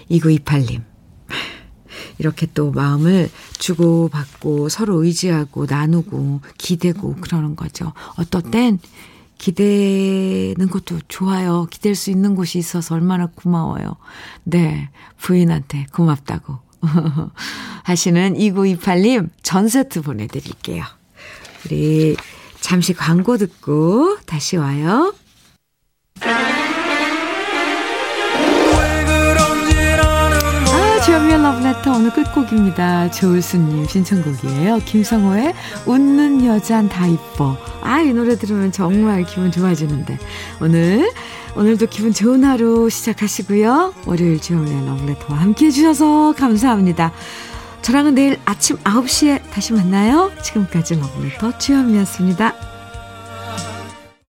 [0.09, 0.85] 2928님.
[2.19, 3.29] 이렇게 또 마음을
[3.59, 7.93] 주고받고 서로 의지하고 나누고 기대고 그러는 거죠.
[8.19, 8.79] 어떨 땐
[9.39, 11.67] 기대는 것도 좋아요.
[11.73, 13.97] 기댈 수 있는 곳이 있어서 얼마나 고마워요.
[14.45, 14.91] 네.
[15.19, 16.66] 부인한테 고맙다고.
[17.85, 20.85] 하시는 2928님 전 세트 보내드릴게요.
[21.65, 22.17] 우리
[22.61, 25.15] 잠시 광고 듣고 다시 와요.
[31.47, 33.09] 러브레터 오늘 끝곡입니다.
[33.13, 34.81] 조울수님 신청곡이에요.
[34.85, 35.55] 김성호의
[35.87, 37.57] 웃는 여잔 다 이뻐.
[37.83, 40.19] 아, 이 노래 들으면 정말 기분 좋아지는데.
[40.61, 41.09] 오늘,
[41.55, 43.95] 오늘도 기분 좋은 하루 시작하시고요.
[44.07, 47.13] 월요일 주연미의 러브레터와 함께 해주셔서 감사합니다.
[47.81, 50.33] 저랑은 내일 아침 9시에 다시 만나요.
[50.43, 52.76] 지금까지 러브레터 주현미였습니다.